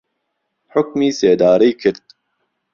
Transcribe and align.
حوکمی 0.73 1.09
سێدارەیکرد 1.19 2.03